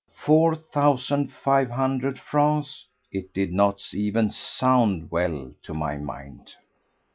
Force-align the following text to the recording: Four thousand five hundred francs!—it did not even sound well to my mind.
Four 0.13 0.55
thousand 0.55 1.31
five 1.31 1.69
hundred 1.69 2.17
francs!—it 2.17 3.31
did 3.35 3.53
not 3.53 3.93
even 3.93 4.31
sound 4.31 5.11
well 5.11 5.53
to 5.61 5.75
my 5.75 5.97
mind. 5.97 6.55